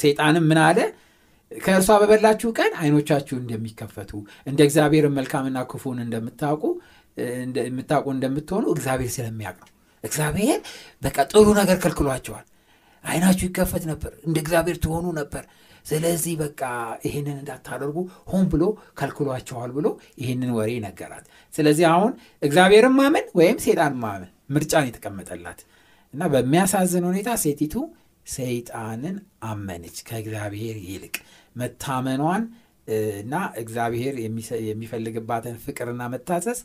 [0.00, 0.78] ሰይጣንም ምን አለ?
[1.52, 4.10] ከእርሷ በበላችሁ ቀን አይኖቻችሁ እንደሚከፈቱ
[4.46, 6.64] እንደ እግዚአብሔር መልካምና ክፉን እንደምታውቁ
[7.66, 9.70] የምታውቁ እንደምትሆኑ እግዚአብሔር ስለሚያውቅ ነው።
[10.04, 10.58] እግዚአብሔር
[11.02, 12.46] በቃ ጥሩ ነገር ከልክሏቸዋል።
[13.04, 15.44] አይናችሁ ይከፈት ነበር፣ እንደ እግዚአብሔር ትሆኑ ነበር።
[15.86, 16.62] ስለዚህ በቃ
[17.04, 17.96] ይህንን እንዳታደርጉ
[18.30, 18.64] ሆን ብሎ
[18.98, 19.86] ከልክሏቸዋል ብሎ
[20.20, 22.12] ይህንን ወሬ ነገራት። ስለዚህ አሁን
[22.42, 25.60] እግዚአብሔርን ማመን ወይም ሴጣን ማመን ምርጫን የተቀመጠላት
[26.14, 27.74] እና በሚያሳዝን ሁኔታ ሴቲቱ
[28.26, 31.14] ሰይጣንን አመነች ከእግዚአብሔር ይልቅ
[31.56, 32.42] መታመኗን
[33.20, 34.14] እና እግዚአብሔር
[34.68, 36.60] የሚፈልግባትን ፍቅርና መታዘዝ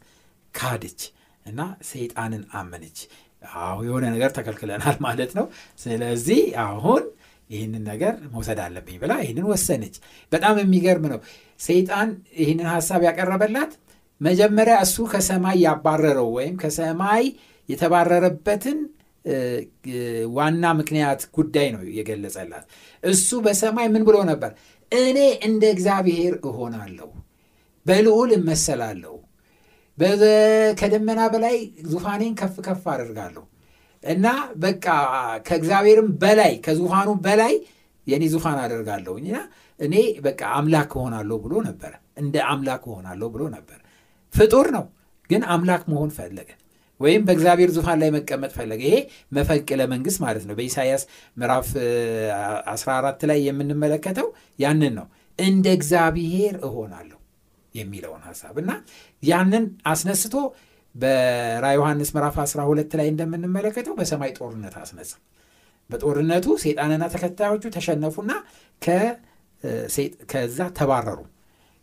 [0.53, 1.01] ካደች
[1.45, 2.99] እና ሰይጣንን አመነች።
[3.59, 5.45] አሁ የሆነ ነገር ተከልክለናል ማለት ነው።
[5.79, 7.03] ስለዚህ አሁን
[7.53, 9.95] ይህንን ነገር መውሰድ አለብኝ ብላ ይህንን ወሰነች።
[10.31, 11.19] በጣም የሚገርም ነው።
[11.59, 13.71] ሰይጣን ይህንን ሀሳብ ያቀረበላት
[14.21, 17.23] መጀመሪያ እሱ ከሰማይ ያባረረው ወይም ከሰማይ
[17.69, 18.79] የተባረረበትን
[20.35, 22.65] ዋና ምክንያት ጉዳይ ነው የገለጸላት።
[23.03, 24.51] እሱ በሰማይ ምን ብሎ ነበር?
[24.91, 27.09] እኔ እንደ እግዚአብሔር እሆናለሁ፣
[27.85, 29.15] በልዑል እመሰላለሁ፣
[30.79, 31.55] ከደመና በላይ
[31.89, 33.43] ዙፋኔን ከፍ ከፍ አደርጋለሁ
[34.03, 34.27] እና
[34.59, 34.85] በቃ
[35.47, 37.53] ከእግዚአብሔርም በላይ ከዙፋኑ በላይ
[38.07, 39.37] የእኔ ዙፋን አደርጋለሁ እና
[39.79, 43.79] እኔ በቃ አምላክ እሆናለሁ ብሎ ነበረ። እንደ አምላክ እሆናለሁ ብሎ ነበር።
[44.33, 44.85] ፍጡር ነው
[45.29, 46.49] ግን አምላክ መሆን ፈለገ
[46.99, 48.97] ወይም በእግዚአብሔር ዙፋን ላይ መቀመጥ ፈለገ። ይሄ
[49.31, 51.03] መፈንቅለ መንግስት ማለት ነው። በኢሳይያስ
[51.37, 51.69] ምዕራፍ
[52.73, 54.27] 14 ላይ የምንመለከተው
[54.59, 55.07] ያንን ነው።
[55.39, 57.17] እንደ እግዚአብሔር እሆናለሁ
[57.73, 58.71] የሚለውን ሀሳብ እና
[59.23, 60.35] ያንን አስነስቶ
[60.95, 65.13] በራ ዮሐንስ ምዕራፍ 12 ላይ እንደምንመለከተው በሰማይ ጦርነት አስነሳ።
[65.89, 68.31] በጦርነቱ ሴጣንና ተከታዮቹ ተሸነፉና
[70.31, 71.19] ከዛ ተባረሩ።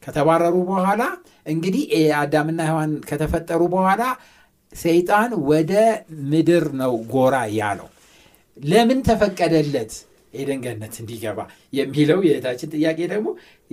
[0.03, 1.03] ከተባረሩ በኋላ
[1.47, 1.83] እንግዲህ
[2.21, 4.03] አዳምና ሔዋን ከተፈጠሩ በኋላ
[4.73, 5.73] ሰይጣን ወደ
[6.31, 7.89] ምድር ነው ጎራ ያለው።
[8.57, 9.93] ለምን ተፈቀደለት
[10.35, 11.39] ኤደን ገነት እንዲገባ
[11.73, 13.29] የሚለው የእህታችን ጥያቄ ደግሞ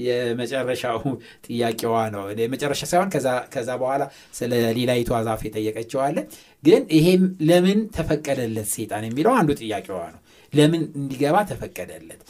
[0.05, 0.99] የመጨረሻው
[1.47, 3.09] ጥያቄዋ ነው። የመጨረሻ ሳይሆን
[3.55, 6.17] ከዛ በኋላ ስለ ሌላይቷ ዛፍ የጠየቀችዋለ።
[6.63, 10.21] ግን ይሄም ለምን ተፈቀደለት ሴጣን የሚለው አንዱ ጥያቄዋ ነው።
[10.53, 12.21] ለምን እንዲገባ ተፈቀደለት?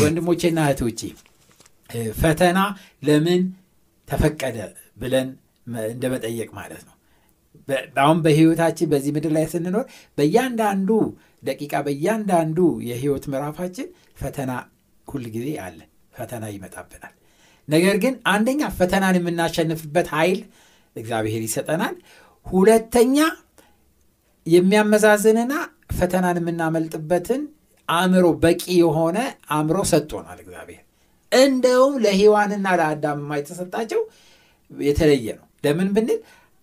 [0.00, 1.00] ወንድሞቼና እህቶቼ
[2.20, 2.58] ፈተና
[3.02, 3.42] ለምን
[4.08, 4.58] ተፈቀደ
[5.02, 5.28] ብለን
[5.86, 6.94] እንደ መጠየቅ ማለት ነው።
[8.02, 9.84] አሁን በህይወታችን በዚህ ምድር ላይ ስንኖር
[10.18, 10.88] በእያንዳንዱ
[11.42, 13.88] ደቂቃ በእያንዳንዱ የህይወት ምዕራፋችን
[14.20, 14.50] ፈተና
[15.08, 15.78] ሁል ጊዜ አለ።
[16.14, 17.14] ፈተና ይመጣብናል።
[17.68, 20.40] ነገር ግን አንደኛ ፈተናን የምናሸንፍበት ኃይል
[20.96, 21.94] እግዚአብሔር ይሰጠናል።
[22.46, 23.16] ሁለተኛ
[24.46, 25.52] የሚያመዛዝንና
[25.98, 27.42] ፈተናን የምናመልጥበትን
[27.88, 29.18] አእምሮ፣ በቂ የሆነ
[29.50, 30.82] አእምሮ ሰጥቶናል እግዚአብሔር።
[31.32, 34.00] እንደውም ለሔዋንና ለአዳም የተሰጣቸው
[34.70, 36.18] የተለየ ነው። ለምን ብንል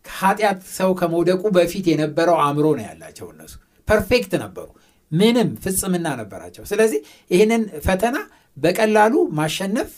[0.05, 3.53] ኃጢአት ሰው ከመውደቁ በፊት የነበረው አእምሮ ነው ያላቸው። እነሱ
[3.89, 4.67] perfect ነበሩ፣
[5.12, 6.99] ምንም ፍጽምና ነበራቸው። ስለዚህ
[7.32, 8.17] ይህንን ፈተና
[8.58, 9.91] በቀላሉ ማሸነፍ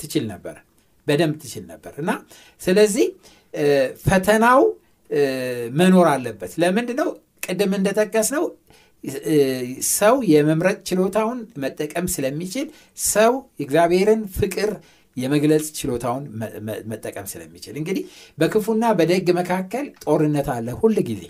[0.00, 0.56] ትችል ነበር፣
[1.06, 2.10] በደንብ ትችል ነበር እና
[2.60, 3.06] ስለዚህ
[4.04, 4.60] ፈተናው
[5.78, 7.08] መኖር አለበት። ለምንድ ነው?
[7.46, 8.44] ቅድም እንደጠቀስ ነው
[9.92, 12.66] ሰው የመምረጥ ችሎታውን መጠቀም ስለሚችል
[13.12, 14.70] ሰው እግዚአብሔርን ፍቅር
[15.16, 16.24] የመግለጽ ችሎታውን
[16.90, 18.04] መጠቀም ስለሚችል እንግዲህ
[18.38, 21.22] በክፉና በደግ መካከል ጦርነት አለ ሁል ጊዜ።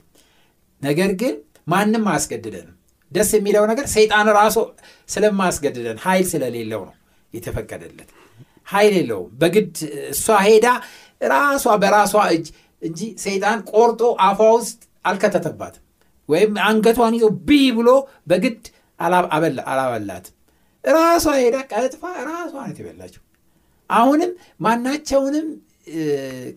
[0.82, 1.34] ነገር ግን
[1.66, 2.76] ማንም አያስገድደንም።
[3.12, 4.56] ደስ የሚለው ነገር ሰይጣን ራሱ
[5.08, 6.94] ስለማያስገድደን ኃይል ስለሌለው ነው
[7.34, 8.10] የተፈቀደለት።
[8.68, 9.74] ኃይል የለውም። በግድ
[10.12, 10.66] እሷ ሄዳ
[11.30, 12.46] ራሷ በራሷ እጅ
[12.82, 15.82] እንጂ ሰይጣን ቆርጦ አፏ ውስጥ አልከተተባትም
[16.28, 17.90] ወይም አንገቷን ይዞ ቢ ብሎ
[18.30, 18.62] በግድ
[19.00, 20.34] አላበላትም።
[20.84, 23.22] ራሷ ሄዳ ቀጥፋ ራሷ ናት የበላችው።
[23.90, 25.46] አሁንም ማናቸውንም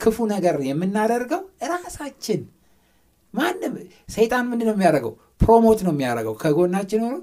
[0.02, 1.42] ክፉ ነገር የምናደርገው
[1.72, 2.42] ራሳችን
[3.36, 3.74] ማንም
[4.10, 5.14] ሰይጣን ምንድን ነው የሚያደርገው?
[5.42, 7.16] ፕሮሞት ነው የሚያደርገው ከጎናችን ሆኖ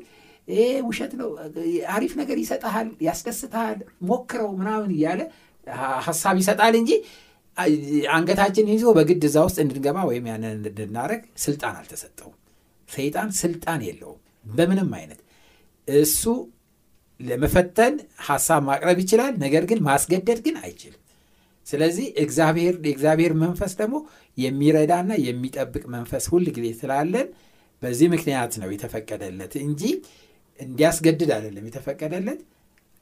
[0.86, 1.28] ውሸት ነው፣
[1.92, 5.20] አሪፍ ነገር ይሰጠሃል፣ ያስደስትሃል፣ ሞክረው ምናምን እያለ
[6.06, 6.90] ሀሳብ ይሰጣል እንጂ
[8.14, 12.36] አንገታችን ይዞ በግድ እዛ ውስጥ እንድንገባ ወይም ያንን እንድናደረግ ስልጣን አልተሰጠውም።
[12.88, 14.18] ሰይጣን ስልጣን የለውም
[14.50, 15.20] በምንም አይነት።
[15.88, 16.22] እሱ
[17.20, 17.94] ለመፈተን
[18.26, 21.01] ሀሳብ ማቅረብ ይችላል፣ ነገር ግን ማስገደድ ግን አይችልም።
[21.66, 23.96] ስለዚህ እግዚአብሔር የእግዚአብሔር መንፈስ ደግሞ
[24.38, 27.28] የሚረዳና የሚጠብቅ መንፈስ ሁል ጊዜ ስላለን
[27.82, 29.82] በዚህ ምክንያት ነው የተፈቀደለት እንጂ
[30.60, 32.40] እንዲያስገድድ አይደለም የተፈቀደለት።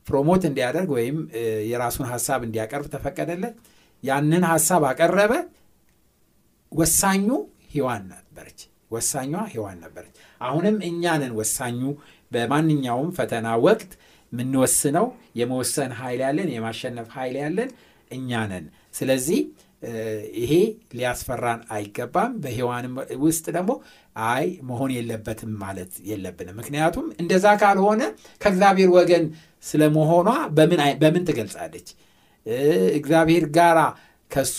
[0.06, 1.16] ፕሮሞት እንዲያደርግ ወይም
[1.70, 3.56] የራሱን ሀሳብ እንዲያቀርብ ተፈቀደለት።
[4.02, 5.32] ያንን ሀሳብ አቀረበ።
[6.72, 7.26] ወሳኙ
[7.74, 11.80] ሔዋን ነበረች። ወሳኟ ሔዋን ነበረች። አሁንም እኛንን ወሳኙ
[12.32, 13.92] በማንኛውም ፈተና ወቅት
[14.32, 15.06] የምንወስነው
[15.38, 17.70] የመወሰን ኃይል ያለን የማሸነፍ ኃይል ያለን
[18.10, 19.40] እኛ ነን። ስለዚህ
[20.40, 20.52] ይሄ
[20.94, 23.72] ሊያስፈራን አይገባም። በሔዋንም ውስጥ ደግሞ
[24.26, 28.02] አይ መሆን የለበትም ማለት የለብንም። ምክንያቱም እንደዛ ካልሆነ
[28.40, 29.24] ከእግዚአብሔር ወገን
[29.64, 30.28] ስለመሆኗ
[31.00, 31.88] በምን ትገልጻለች?
[32.98, 33.78] እግዚአብሔር ጋራ
[34.30, 34.58] ከሱ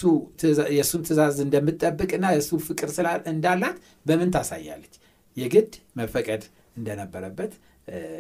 [0.76, 2.90] የእሱን ትእዛዝ እንደምትጠብቅና የእሱ ፍቅር
[3.32, 4.96] እንዳላት በምን ታሳያለች?
[5.38, 6.44] የግድ መፈቀድ
[6.78, 7.54] እንደነበረበት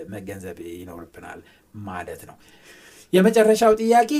[0.10, 1.39] መገንዘብ ይኖርብናል
[1.88, 2.36] ማለት ነው።
[3.13, 4.12] የመጨረሻው ጥያቄ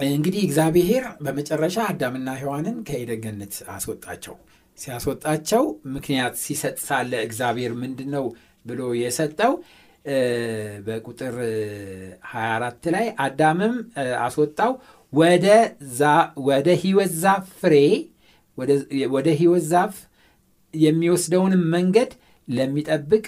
[0.00, 4.34] እንግዲህ እግዚአብሔር በመጨረሻ አዳምና ሔዋንን ከዔድን ገነት አስወጣቸው።
[4.78, 8.24] ሲያስወጣቸው ምክንያት ሲሰጥ ሳለ እግዚአብሔር ምንድን ነው
[8.66, 9.52] ብሎ የሰጠው
[10.86, 11.34] በቁጥር
[12.30, 13.74] 24 ላይ አዳምም
[14.26, 14.72] አስወጣው
[16.48, 17.74] ወደ ሕይወት ዛፍ ፍሬ
[19.14, 19.94] ወደ ሕይወት ዛፍ
[20.74, 22.10] የሚወስደውንም መንገድ
[22.48, 23.24] ለሚጠብቅ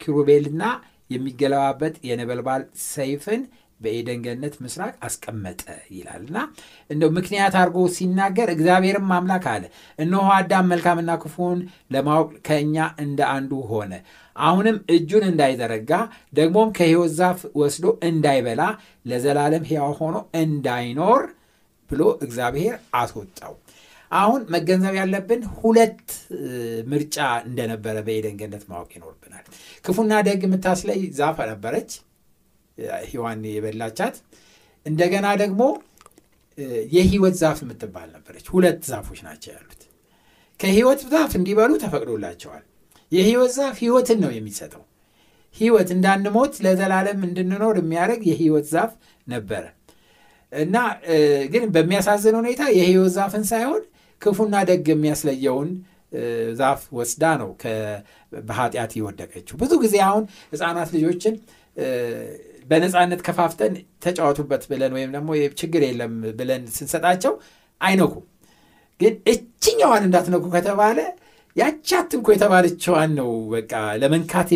[0.00, 0.64] ኪሩቤልና
[1.10, 3.42] የሚገለባበጥ የነበልባል ሰይፍን
[3.80, 5.62] በኤደን ገነት ምስራቅ አስቀመጠ
[5.94, 6.38] ይላል እና
[6.90, 9.64] እንደው ምክንያት አድርጎ ሲናገር እግዚአብሔርም አምላክ አለ፣
[9.98, 11.58] እነሆ አዳም መልካምና ክፉን
[11.94, 13.92] ለማወቅ ከእኛ እንደ አንዱ ሆነ።
[14.36, 15.90] አሁንም እጁን እንዳይዘረጋ
[16.34, 18.62] ደግሞም ከሕይወት ዛፍ ወስዶ እንዳይበላ
[19.10, 21.22] ለዘላለም ሕያው ሆኖ እንዳይኖር
[21.90, 23.54] ብሎ እግዚአብሔር አስወጣው።
[24.10, 26.02] አሁን መገንዘብ ያለብን ሁለት
[26.90, 29.44] ምርጫ እንደነበረ በኤደን ገነት ማወቅ ይኖርብናል።
[29.84, 31.90] ክፉና ደግ የምታስለይ ዛፍ ነበረች
[33.10, 34.16] ሔዋን የበላቻት።
[34.86, 35.62] እንደገና ደግሞ
[36.92, 39.80] የህይወት ዛፍ የምትባል ነበረች። ሁለት ዛፎች ናቸው ያሉት።
[40.60, 42.64] ከህይወት ዛፍ እንዲበሉ ተፈቅዶላቸዋል።
[43.12, 44.84] የህይወት ዛፍ ህይወትን ነው የሚሰጠው።
[45.56, 48.92] ህይወት እንዳንሞት ለዘላለም እንድንኖር የሚያደርግ የህይወት ዛፍ
[49.26, 49.64] ነበረ
[50.52, 50.76] እና
[51.52, 53.82] ግን በሚያሳዝን ሁኔታ የህይወት ዛፍን ሳይሆን
[54.22, 55.70] ክፉና ደግ የሚያስለየውን
[56.58, 57.50] ዛፍ ወስዳ ነው
[58.42, 61.34] በኃጢአት የወደቀችው። ብዙ ጊዜ አሁን ህፃናት ልጆችን
[62.66, 63.74] በነፃነት ከፋፍተን
[64.04, 67.34] ተጫወቱበት ብለን ወይም ደግሞ ችግር የለም ብለን ስንሰጣቸው
[67.80, 68.24] አይነኩም።
[69.00, 70.98] ግን እችኛዋን እንዳትነኩ ከተባለ
[71.56, 74.48] ያቺ አትንኮ የተባለችዋን ነው በቃ ለመንካት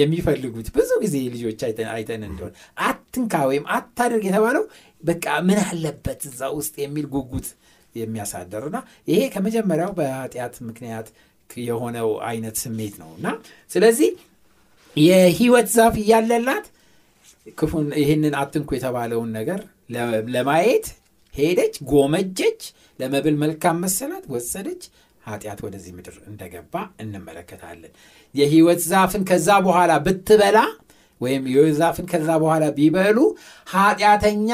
[0.00, 1.60] የሚፈልጉት። ብዙ ጊዜ ልጆች
[1.92, 2.52] አይተን እንደሆነ
[2.86, 4.64] አትንካ ወይም አታድርግ የተባለው
[5.02, 7.48] በቃ ምን አለበት እዛ ውስጥ የሚል ጉጉት
[7.94, 8.78] የሚያሳደርና
[9.08, 11.06] ይሄ ከመጀመሪያው በኃጢአት ምክንያት
[11.60, 13.28] የሆነው አይነት ስሜት ነው እና
[13.70, 14.10] ስለዚህ
[14.96, 16.66] የህይወት ዛፍ እያለላት
[18.00, 19.60] ይህንን አትንኩ የተባለውን ነገር
[20.34, 20.86] ለማየት
[21.34, 22.60] ሄደች፣ ጎመጀች፣
[22.98, 24.82] ለመብል መልካም መሰላት፣ ወሰደች።
[25.24, 27.92] ኃጢአት ወደዚህ ምድር እንደገባ እንመለከታለን።
[28.34, 30.58] የህይወት ዛፍን ከዛ በኋላ ብትበላ
[31.20, 33.18] ወይም የህይወት ዛፍን ከዛ በኋላ ቢበሉ
[33.66, 34.50] ኃጢአተኛ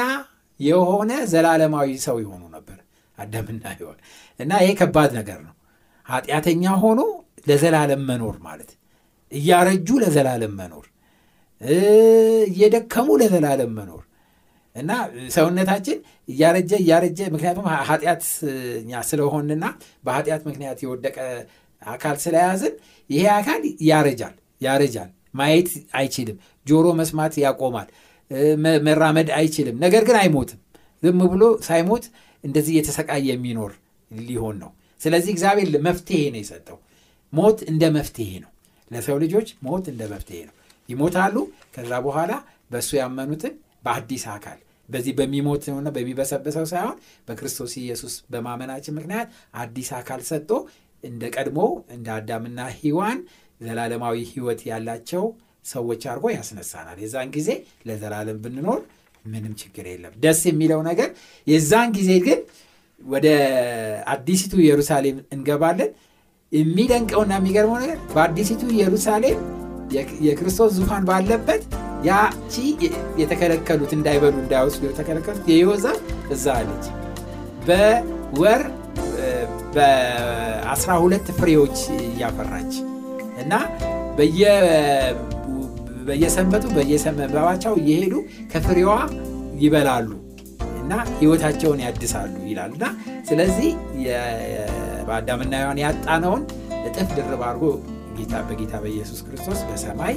[0.59, 2.77] የሆነ ዘላለማዊ ሰው ይሆኑ ነበር
[3.17, 3.99] አዳምና ሔዋን
[4.39, 5.53] እና ይሄ ከባድ ነገር ነው።
[6.05, 7.01] ኃጢአተኛ ሆኖ
[7.47, 8.69] ለዘላለም መኖር ማለት
[9.31, 10.85] እያረጁ ለዘላለም መኖር፣
[11.61, 14.03] እየደከሙ ለዘላለም መኖር፣
[14.75, 14.91] እና
[15.35, 15.97] ሰውነታችን
[16.29, 19.65] እያረጀ እያረጀ ምክንያቱም ኃጢአተኛ ስለሆንና
[20.05, 21.17] በኃጢአት ምክንያት የወደቀ
[21.81, 22.75] አካል ስለያዝን
[23.09, 27.87] ይሄ አካል ያረጃል ያረጃል። ማየት አይችልም። ጆሮ መስማት ያቆማል።
[28.87, 30.59] መራመድ አይችልም። ነገር ግን አይሞትም።
[31.03, 32.05] ዝም ብሎ ሳይሞት
[32.43, 33.71] እንደዚህ የተሰቃየ የሚኖር
[34.11, 36.77] ሊሆን ነው። ስለዚህ እግዚአብሔር መፍትሄ ነው የሰጠው።
[37.33, 38.51] ሞት እንደ መፍትሄ ነው።
[38.91, 40.53] ለሰው ልጆች ሞት እንደ መፍትሄ ነው
[40.89, 41.35] ይሞታሉ።
[41.75, 42.31] ከዛ በኋላ
[42.71, 43.53] በእሱ ያመኑትን
[43.85, 46.97] በአዲስ አካል በዚህ በሚሞትነውና በሚበሰበሰው ሳይሆን
[47.27, 49.27] በክርስቶስ ኢየሱስ በማመናችን ምክንያት
[49.61, 50.51] አዲስ አካል ሰጥቶ
[51.03, 51.59] እንደ ቀድሞ
[51.95, 53.19] እንደ አዳምና ሂዋን
[53.61, 55.23] ዘላለማዊ ህይወት ያላቸው
[55.65, 57.49] ሰዎች አድርጎ ያስነሳናል። የዛን ጊዜ
[57.87, 58.79] ለዘላለም ብንኖር
[59.25, 61.09] ምንም ችግር የለም። ደስ የሚለው ነገር
[61.47, 62.39] የዛን ጊዜ ግን
[63.05, 63.27] ወደ
[64.13, 65.91] አዲሲቱ ኢየሩሳሌም እንገባለን።
[66.51, 69.39] የሚደንቀውና የሚገርመው ነገር በአዲሲቱ ኢየሩሳሌም
[70.25, 71.63] የክርስቶስ ዙፋን ባለበት
[72.07, 72.53] ያቺ
[73.21, 75.45] የተከለከሉት እንዳይበሉ እንዳይወስዱ የተከለከሉት
[75.85, 75.99] ዛፍ
[76.31, 76.85] እዛ አለች።
[77.67, 78.61] በወር
[79.75, 82.73] በአስራ ሁለት ፍሬዎች እያፈራች
[83.41, 83.53] እና
[86.07, 88.13] በየሰንበቱ በየሰንበታቸው እየሄዱ
[88.53, 88.91] ከፍሬዋ
[89.63, 90.09] ይበላሉ
[90.81, 92.85] እና ህይወታቸውን ያድሳሉ ይላል እና
[93.29, 93.69] ስለዚህ
[95.07, 96.43] በአዳምና ያጣነውን
[96.87, 97.63] እጥፍ ድርብ አድርጎ
[98.17, 100.15] ጌታ በጌታ በኢየሱስ ክርስቶስ በሰማይ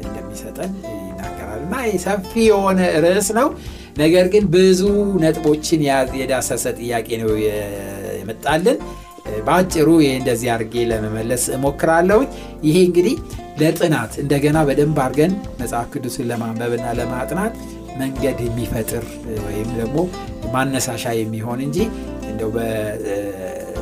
[0.00, 3.48] እንደሚሰጠን ይናገራል። እና ሰፊ የሆነ ርዕስ ነው።
[3.98, 4.80] ነገር ግን ብዙ
[5.22, 5.80] ነጥቦችን
[6.20, 7.30] የዳሰሰ ጥያቄ ነው
[8.18, 8.78] የመጣልን።
[9.46, 12.20] በአጭሩ ይህ እንደዚህ አድርጌ ለመመለስ እሞክራለሁ
[12.66, 13.16] ይሄ እንግዲህ
[13.60, 17.54] ለጥናት እንደገና በደንብ አድርገን መጽሐፍ ቅዱስን ለማንበብና ለማጥናት
[17.98, 19.04] መንገድ የሚፈጥር
[19.46, 19.96] ወይም ደግሞ
[20.54, 21.78] ማነሳሻ የሚሆን እንጂ
[22.30, 22.50] እንደው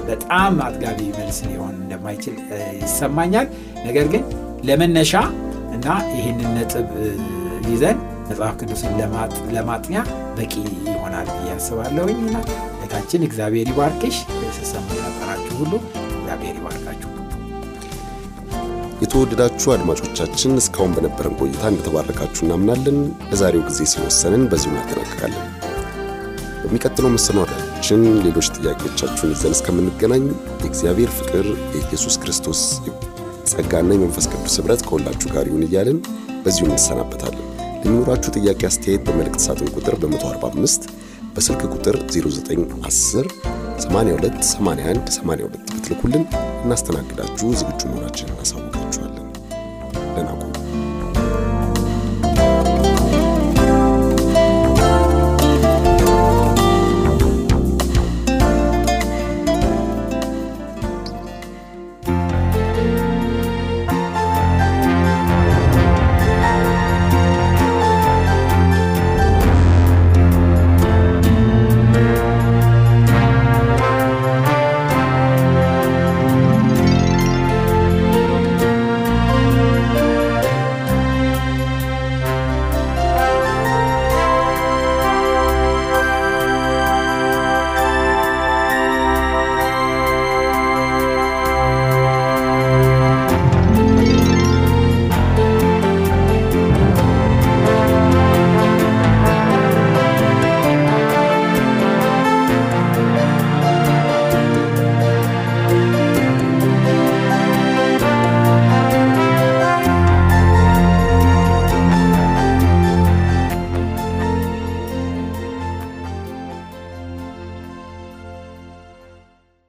[0.09, 2.37] በጣም አጥጋቢ መልስ ሊሆን እንደማይችል
[2.83, 3.49] ይሰማኛል።
[3.87, 4.25] ነገር ግን
[4.69, 5.12] ለመነሻ
[5.77, 6.88] እና ይህንን ነጥብ
[7.69, 8.95] ይዘን መጽሐፍ ቅዱስን
[9.57, 9.97] ለማጥኛ
[10.38, 10.53] በቂ
[10.88, 12.37] ይሆናል ብዬ አስባለሁኝ። እና
[13.29, 14.16] እግዚአብሔር ይባርክሽ።
[14.57, 15.73] ስሰሙ የነበራችሁ ሁሉ
[16.12, 17.11] እግዚአብሔር ይባርካችሁ።
[19.03, 22.99] የተወደዳችሁ አድማጮቻችን እስካሁን በነበረን ቆይታ እንደተባረካችሁ እናምናለን።
[23.31, 25.45] ለዛሬው ጊዜ ስለወሰንን በዚሁ እናጠናቅቃለን
[26.67, 30.25] በሚቀጥለው መሰናዷችን ሌሎች ጥያቄዎቻችሁን ይዘን እስከምንገናኝ
[30.61, 32.61] የእግዚአብሔር ፍቅር የኢየሱስ ክርስቶስ
[33.51, 35.99] ጸጋና የመንፈስ ቅዱስ ኅብረት ከሁላችሁ ጋር ይሁን እያልን
[36.45, 37.45] በዚሁ እንሰናበታለን።
[37.83, 40.89] ለሚኖራችሁ ጥያቄ አስተያየት በመልእክት ሳጥን ቁጥር በ145
[41.37, 43.31] በስልክ ቁጥር 0910
[43.85, 46.25] 82 81 82 ብትልኩልን
[46.65, 49.27] እናስተናግዳችሁ ዝግጁ መሆናችንን እናሳውቃችኋለን።
[50.09, 50.29] ደህና